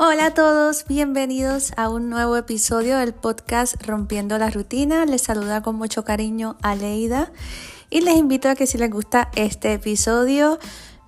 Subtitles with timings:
[0.00, 5.04] Hola a todos, bienvenidos a un nuevo episodio del podcast Rompiendo la Rutina.
[5.06, 7.32] Les saluda con mucho cariño a Leida
[7.90, 10.60] y les invito a que si les gusta este episodio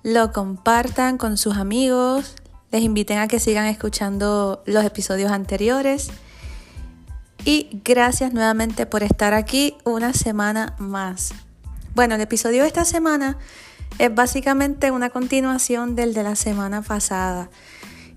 [0.03, 2.35] lo compartan con sus amigos,
[2.69, 6.09] les inviten a que sigan escuchando los episodios anteriores
[7.45, 11.33] y gracias nuevamente por estar aquí una semana más.
[11.95, 13.37] Bueno, el episodio de esta semana
[13.99, 17.49] es básicamente una continuación del de la semana pasada.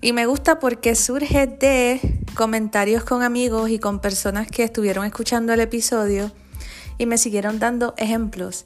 [0.05, 1.99] Y me gusta porque surge de
[2.35, 6.31] comentarios con amigos y con personas que estuvieron escuchando el episodio
[6.99, 8.65] y me siguieron dando ejemplos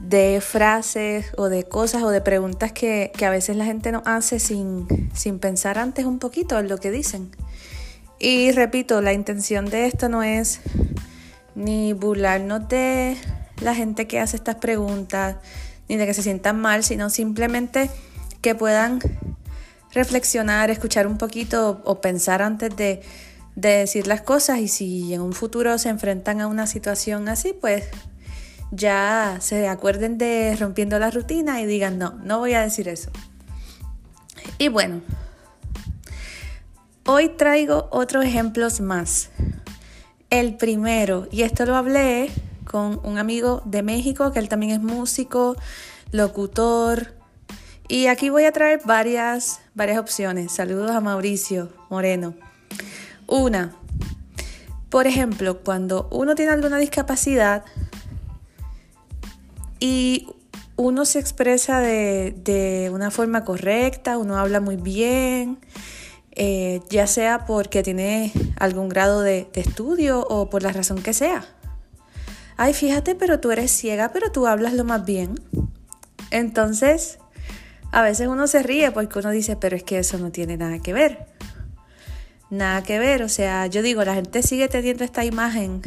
[0.00, 4.38] de frases o de cosas o de preguntas que, a veces la gente nos hace
[4.38, 7.30] sin, sin pensar antes un poquito en lo que dicen.
[8.18, 10.60] Y repito, la intención de esto no es
[11.56, 13.18] ni burlarnos de
[13.60, 15.36] la gente que hace estas preguntas,
[15.90, 17.90] ni de que se sientan mal, sino simplemente
[18.40, 19.00] que puedan
[19.92, 23.02] reflexionar, escuchar un poquito o pensar antes de,
[23.54, 27.88] decir las cosas y si en un futuro se enfrentan a una situación así, pues
[28.70, 33.10] ya se acuerden de rompiendo la rutina y digan, no, no voy a decir eso.
[34.58, 35.00] Y bueno,
[37.04, 39.30] hoy traigo otros ejemplos más.
[40.30, 42.30] El primero, y esto lo hablé
[42.64, 45.56] con un amigo de México, que él también es músico,
[46.12, 47.17] locutor,
[47.88, 50.52] y aquí voy a traer varias, varias opciones.
[50.52, 52.34] Saludos a Mauricio Moreno.
[53.26, 53.74] Una,
[54.90, 57.64] por ejemplo, cuando uno tiene alguna discapacidad
[59.80, 60.28] y
[60.76, 65.58] uno se expresa de, una forma correcta, uno habla muy bien,
[66.32, 71.14] eh, ya sea porque tiene algún grado de, de estudio o por la razón que
[71.14, 71.44] sea.
[72.58, 75.40] Ay, fíjate, pero tú eres ciega, pero tú hablas lo más bien.
[76.30, 77.18] Entonces,
[77.90, 80.78] a veces uno se ríe porque uno dice, pero es que eso no tiene nada
[80.78, 81.26] que ver.
[82.50, 85.82] Nada que ver, o sea, yo digo, la gente sigue teniendo esta imagen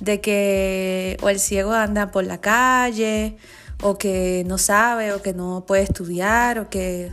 [0.00, 3.36] de que o el ciego anda por la calle,
[3.82, 7.10] o que no sabe, o que no puede estudiar, o que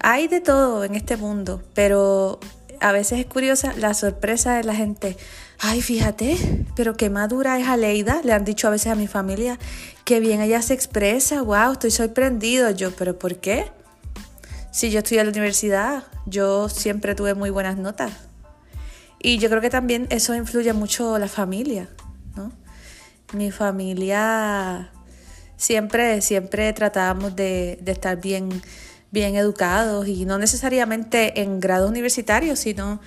[0.00, 2.40] hay de todo en este mundo, pero
[2.84, 5.16] a veces es curiosa la sorpresa de la gente.
[5.58, 6.36] Ay, fíjate,
[6.76, 9.58] pero qué madura es Aleida, le han dicho a veces a mi familia,
[10.04, 12.70] qué bien ella se expresa, wow, estoy sorprendido.
[12.72, 13.72] Yo, pero ¿por qué?
[14.70, 18.12] Si yo estudié en la universidad, yo siempre tuve muy buenas notas.
[19.18, 21.88] Y yo creo que también eso influye mucho la familia,
[22.36, 22.52] ¿no?
[23.32, 24.90] Mi familia
[25.56, 28.60] siempre, siempre tratábamos de, de estar bien,
[29.14, 33.00] bien educados y no necesariamente en grado universitario, sino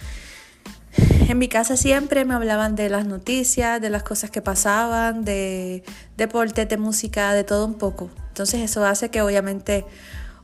[1.28, 5.84] en mi casa siempre me hablaban de las noticias, de las cosas que pasaban, de
[6.16, 8.10] deporte, de música, de todo un poco.
[8.30, 9.86] Entonces eso hace que obviamente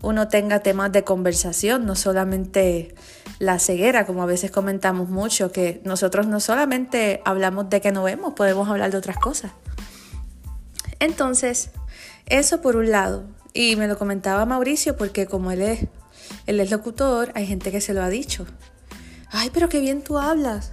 [0.03, 2.93] uno tenga temas de conversación, no solamente
[3.39, 8.03] la ceguera, como a veces comentamos mucho, que nosotros no solamente hablamos de que no
[8.03, 9.53] vemos, podemos hablar de otras cosas.
[10.99, 11.69] Entonces,
[12.25, 13.23] eso por un lado.
[13.53, 15.87] Y me lo comentaba Mauricio porque como él es,
[16.47, 18.45] él es locutor, hay gente que se lo ha dicho
[19.33, 20.71] ay, pero qué bien tú hablas.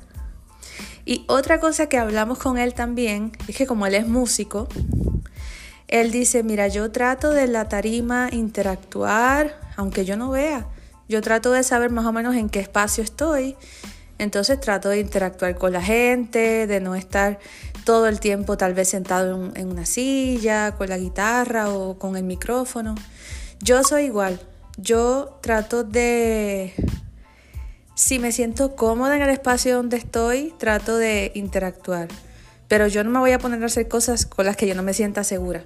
[1.05, 4.69] Y otra cosa que hablamos con él también es que como él es músico,
[5.89, 10.69] él dice, mira, yo trato de la tarima interactuar, aunque yo no vea.
[11.09, 13.57] Yo trato de saber más o menos en qué espacio estoy.
[14.19, 17.41] Entonces trato de interactuar con la gente, de no estar
[17.85, 22.25] todo el tiempo tal vez sentado en, una silla, con la guitarra o con el
[22.25, 22.95] micrófono.
[23.61, 24.41] Yo soy igual.
[24.77, 26.75] Yo trato de
[27.95, 32.09] si me siento cómoda en el espacio donde estoy, trato de interactuar.
[32.69, 34.83] Pero yo no me voy a poner a hacer cosas con las que yo no
[34.83, 35.65] me sienta segura.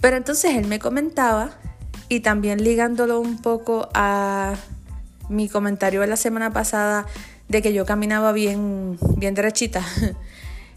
[0.00, 1.52] Pero entonces él me comentaba,
[2.12, 4.54] y también ligándolo un poco a
[5.30, 7.06] mi comentario de la semana pasada
[7.48, 9.82] de que yo caminaba bien, bien derechita.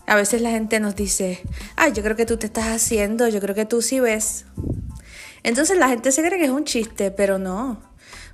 [0.07, 1.41] A veces la gente nos dice,
[1.75, 4.45] ay, yo creo que tú te estás haciendo, yo creo que tú sí ves.
[5.43, 7.81] Entonces la gente se cree que es un chiste, pero no.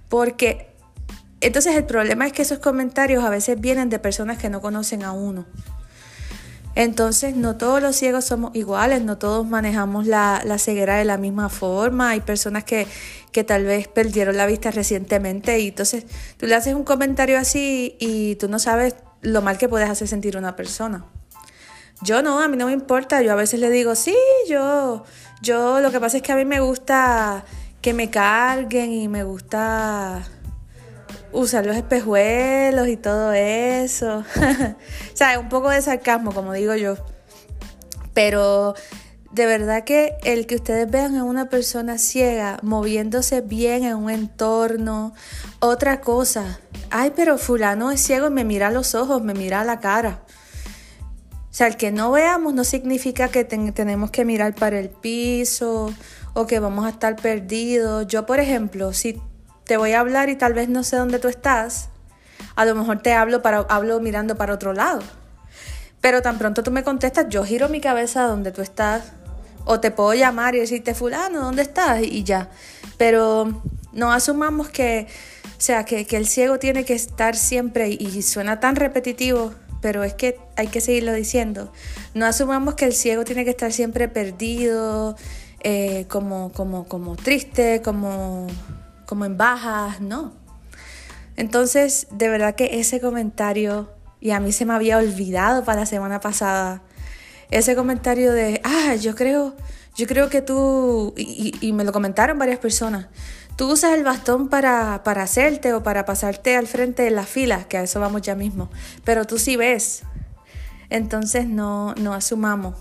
[0.09, 0.71] Porque
[1.41, 5.03] entonces el problema es que esos comentarios a veces vienen de personas que no conocen
[5.03, 5.45] a uno.
[6.75, 11.49] Entonces no todos los ciegos somos iguales, no todos manejamos la, ceguera de la misma
[11.49, 12.11] forma.
[12.11, 12.87] Hay personas que,
[13.31, 16.05] que, tal vez perdieron la vista recientemente y entonces
[16.37, 20.07] tú le haces un comentario así y tú no sabes lo mal que puedes hacer
[20.07, 21.05] sentir a una persona.
[22.03, 24.15] Yo no, a mí no me importa, yo a veces le digo, sí,
[24.49, 25.03] yo,
[25.41, 27.45] yo lo que pasa es que a mí me gusta
[27.81, 30.23] que me carguen y me gusta
[31.31, 34.23] usar los espejuelos y todo eso.
[34.35, 36.95] o sea, un poco de sarcasmo, como digo yo.
[38.13, 38.75] Pero
[39.31, 44.09] de verdad que el que ustedes vean a una persona ciega moviéndose bien en un
[44.09, 45.13] entorno,
[45.59, 46.59] otra cosa.
[46.89, 49.79] Ay, pero fulano es ciego y me mira a los ojos, me mira a la
[49.79, 50.23] cara.
[51.51, 55.93] O sea, el que no veamos no significa que tenemos que mirar para el piso
[56.33, 58.07] o que vamos a estar perdidos.
[58.07, 59.21] Yo, por ejemplo, si
[59.65, 61.89] te voy a hablar y tal vez no sé dónde tú estás,
[62.55, 65.01] a lo mejor te hablo, para, hablo mirando para otro lado.
[65.99, 69.11] Pero tan pronto tú me contestas, yo giro mi cabeza donde tú estás.
[69.65, 72.01] O te puedo llamar y decirte, fulano, ¿dónde estás?
[72.01, 72.49] Y ya.
[72.97, 73.61] Pero
[73.91, 75.07] no asumamos que,
[75.57, 80.13] o sea, que, el ciego tiene que estar siempre, y suena tan repetitivo, pero es
[80.13, 81.71] que hay que seguirlo diciendo.
[82.13, 85.15] No asumamos que el ciego tiene que estar siempre perdido,
[85.63, 88.47] eh, como, como, como triste, como,
[89.05, 90.33] como en bajas, no.
[91.35, 95.85] Entonces, de verdad que ese comentario, y a mí se me había olvidado para la
[95.85, 96.81] semana pasada,
[97.51, 99.55] ese comentario de, ah, yo creo,
[99.95, 103.07] yo creo que tú, y, me lo comentaron varias personas,
[103.55, 107.65] tú usas el bastón para, para hacerte o para pasarte al frente de las filas,
[107.65, 108.69] que a eso vamos ya mismo,
[109.03, 110.03] pero tú sí ves.
[110.89, 112.75] Entonces no, no asumamos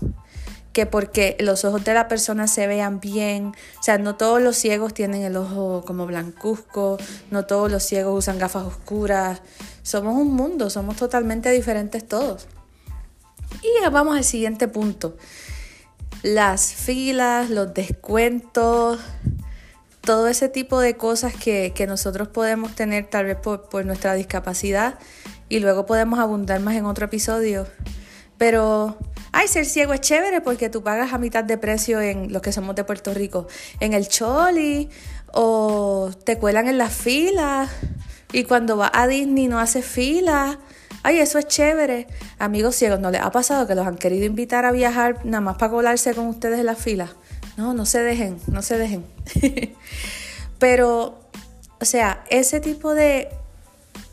[0.73, 3.47] que porque los ojos de la persona se vean bien,
[3.79, 6.97] o sea, no todos los ciegos tienen el ojo como blancuzco,
[7.29, 9.41] no todos los ciegos usan gafas oscuras,
[9.83, 12.47] somos un mundo, somos totalmente diferentes todos.
[13.61, 15.17] Y vamos al siguiente punto,
[16.23, 18.99] las filas, los descuentos,
[20.01, 24.99] todo ese tipo de cosas que, nosotros podemos tener tal vez por, por nuestra discapacidad
[25.49, 27.67] y luego podemos abundar más en otro episodio,
[28.37, 28.97] pero
[29.33, 32.51] Ay, ser ciego es chévere porque tú pagas a mitad de precio en los que
[32.51, 33.47] somos de Puerto Rico,
[33.79, 34.89] en el Choli,
[35.31, 37.69] o te cuelan en las filas,
[38.33, 40.59] y cuando vas a Disney no haces fila.
[41.03, 42.07] Ay, eso es chévere.
[42.39, 45.57] Amigos ciegos, ¿no les ha pasado que los han querido invitar a viajar nada más
[45.57, 47.11] para colarse con ustedes en las filas?
[47.57, 49.05] No, no se dejen, no se dejen.
[50.59, 51.19] Pero,
[51.79, 53.29] o sea, ese tipo de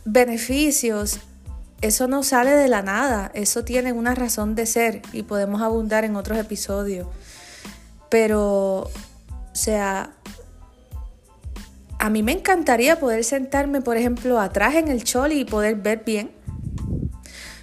[0.04, 1.20] beneficios
[1.80, 6.04] eso no sale de la nada, eso tiene una razón de ser y podemos abundar
[6.04, 7.06] en otros episodios.
[8.08, 8.90] Pero, o
[9.52, 10.10] sea,
[11.98, 16.02] a mí me encantaría poder sentarme, por ejemplo, atrás en el choli y poder ver
[16.04, 16.32] bien.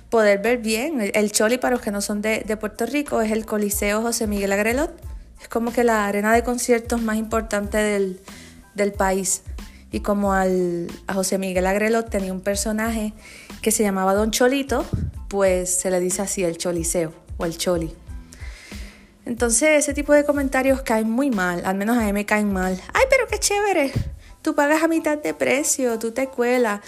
[0.10, 1.12] Poder ver bien.
[1.14, 4.54] El choli, para los que no son de, Puerto Rico, es el Coliseo José Miguel
[4.54, 4.94] Agrelot.
[5.42, 8.22] Es como que la arena de conciertos más importante del,
[8.74, 9.44] del país.
[9.92, 13.14] Y como al, a José Miguel Agrelot tenía un personaje
[13.62, 14.86] que se llamaba Don Cholito,
[15.30, 17.94] pues se le dice así el choliseo o el choli.
[19.26, 22.80] Entonces ese tipo de comentarios caen muy mal, al menos a mí me caen mal.
[22.94, 23.92] Ay, pero qué chévere,
[24.42, 26.82] tú pagas a mitad de precio, tú te cuelas.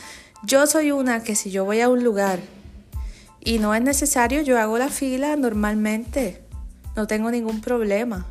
[0.43, 2.39] Yo soy una que si yo voy a un lugar
[3.39, 6.43] y no es necesario, yo hago la fila normalmente,
[6.95, 8.27] no tengo ningún problema.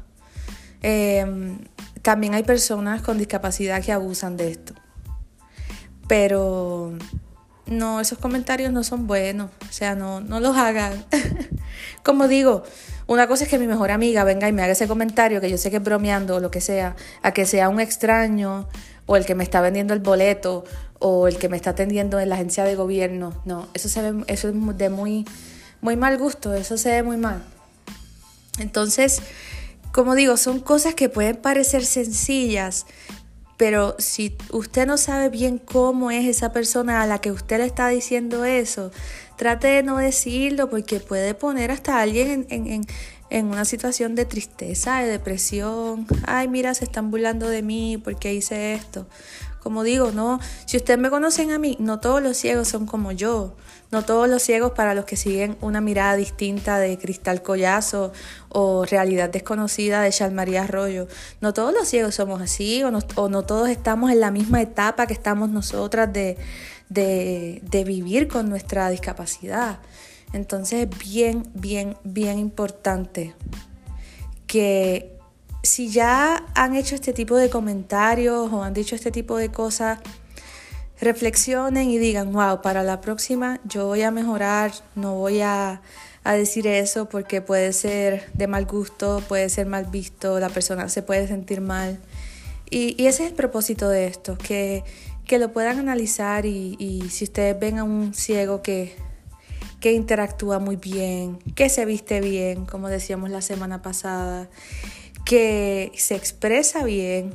[0.88, 1.59] Em,
[2.03, 4.73] también hay personas con discapacidad que abusan de esto.
[6.06, 6.93] Pero
[7.67, 11.05] no, esos comentarios no son buenos, o sea, no, no los hagan.
[12.05, 12.62] Como digo,
[13.09, 15.59] una cosa es que mi mejor amiga venga y me haga ese comentario, que yo
[15.59, 18.69] sé que es bromeando o lo que sea, a que sea un extraño
[19.06, 20.62] o el que me está vendiendo el boleto
[21.00, 23.33] o el que me está atendiendo en la agencia de gobierno.
[23.44, 25.25] No, eso, se ve, eso es de muy,
[25.81, 27.43] muy mal gusto, eso se ve muy mal.
[28.61, 29.21] Entonces,
[29.96, 32.85] como digo, son cosas que pueden parecer sencillas,
[33.56, 37.64] pero si usted no sabe bien cómo es esa persona a la que usted le
[37.64, 38.90] está diciendo eso,
[39.38, 42.85] trate de no decirlo porque puede poner hasta a alguien en, en,
[43.30, 46.06] una situación de tristeza, de depresión.
[46.26, 49.06] Ay, mira, se están burlando de mí porque hice esto.
[49.62, 53.11] Como digo, no, si ustedes me conocen a mí, no todos los ciegos son como
[53.11, 53.56] yo.
[53.90, 58.12] No todos los ciegos para los que siguen una mirada distinta de Cristal Collazo
[58.49, 61.09] o Realidad Desconocida de María Arroyo.
[61.40, 65.12] No todos los ciegos somos así o no, todos estamos en la misma etapa que
[65.12, 69.78] estamos nosotras de vivir con nuestra discapacidad.
[70.33, 73.35] Entonces es bien, bien, bien importante
[74.47, 75.16] que
[75.62, 79.99] si ya han hecho este tipo de comentarios o han dicho este tipo de cosas,
[81.00, 85.83] reflexionen y digan, wow, para la próxima yo voy a mejorar, no voy a,
[86.25, 91.02] decir eso porque puede ser de mal gusto, puede ser mal visto, la persona se
[91.02, 92.00] puede sentir mal.
[92.68, 94.83] Y, ese es el propósito de esto, que,
[95.38, 98.97] lo puedan analizar y, y, si ustedes ven a un ciego que,
[99.87, 104.49] que interactúa muy bien, que se viste bien, como decíamos la semana pasada,
[105.25, 107.33] que se expresa bien,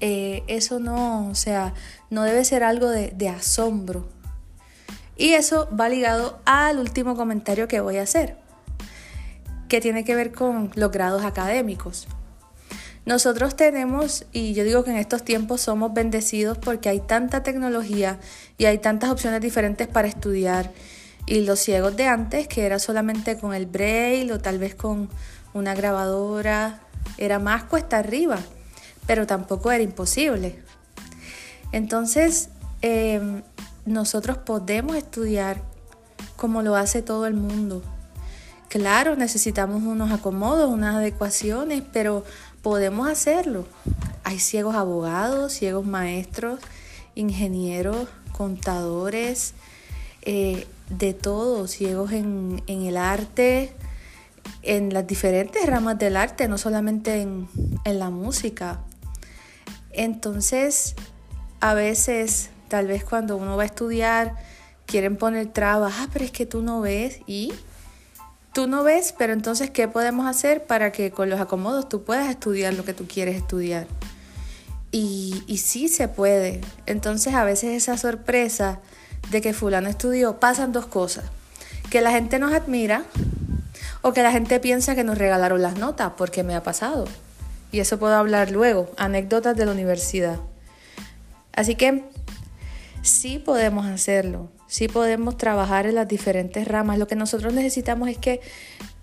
[0.00, 1.74] eh, eso no, o sea,
[2.10, 4.08] no debe ser algo de, de asombro.
[5.16, 8.36] Y eso va ligado al último comentario que voy a hacer.
[9.68, 12.06] que tiene que ver con los grados académicos.
[13.08, 18.20] Nosotros tenemos, y yo digo que en estos tiempos somos bendecidos porque hay tanta tecnología
[18.58, 20.72] y hay tantas opciones diferentes para estudiar.
[21.24, 25.08] Y los ciegos de antes, que era solamente con el braille o tal vez con
[25.54, 26.80] una grabadora,
[27.16, 28.40] era más cuesta arriba,
[29.06, 30.62] pero tampoco era imposible.
[31.72, 32.50] Entonces,
[32.82, 33.40] em,
[33.86, 35.62] nosotros podemos estudiar
[36.36, 37.82] como lo hace todo el mundo.
[38.68, 42.22] Claro, necesitamos unos acomodos, unas adecuaciones, pero
[42.62, 43.66] podemos hacerlo.
[44.24, 46.60] Hay ciegos abogados, ciegos maestros,
[47.14, 49.54] ingenieros, contadores,
[50.22, 53.72] eh, de todo, ciegos en, el arte,
[54.62, 57.48] en las diferentes ramas del arte, no solamente en,
[57.84, 58.80] en la música.
[59.92, 60.94] Entonces,
[61.60, 64.36] a veces, tal vez cuando uno va a estudiar,
[64.86, 67.52] quieren poner trabas, ah, pero es que tú no ves y
[68.58, 72.28] tú no ves, pero entonces, ¿qué podemos hacer para que con los acomodos tú puedas
[72.28, 73.86] estudiar lo que tú quieres estudiar?
[74.90, 76.60] Y, sí se puede.
[76.84, 78.80] Entonces, a veces esa sorpresa
[79.30, 81.26] de que fulano estudió, pasan dos cosas.
[81.88, 83.04] Que la gente nos admira
[84.02, 87.04] o que la gente piensa que nos regalaron las notas, porque me ha pasado.
[87.70, 90.40] Y eso puedo hablar luego, anécdotas de la universidad.
[91.52, 92.02] Así que
[93.02, 96.98] sí podemos hacerlo, sí podemos trabajar en las diferentes ramas.
[96.98, 98.40] Lo que nosotros necesitamos es que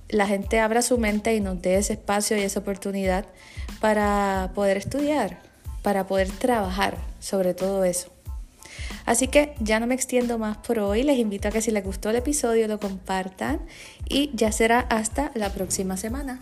[0.07, 3.25] la gente abra su mente y nos dé ese espacio y esa oportunidad
[3.81, 5.41] para poder estudiar,
[5.81, 8.09] para poder trabajar sobre todo eso.
[9.05, 11.83] Así que ya no me extiendo más por hoy, les invito a que si les
[11.83, 13.61] gustó el episodio lo compartan
[14.07, 16.41] y ya será hasta la próxima semana.